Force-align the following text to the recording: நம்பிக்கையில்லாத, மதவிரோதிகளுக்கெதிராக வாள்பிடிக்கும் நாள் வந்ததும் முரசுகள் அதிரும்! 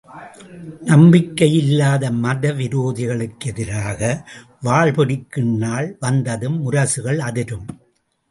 நம்பிக்கையில்லாத, 0.85 2.09
மதவிரோதிகளுக்கெதிராக 2.23 3.99
வாள்பிடிக்கும் 4.63 5.53
நாள் 5.57 5.95
வந்ததும் 5.99 6.57
முரசுகள் 6.61 7.19
அதிரும்! 7.19 7.67